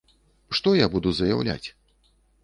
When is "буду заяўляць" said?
0.95-1.67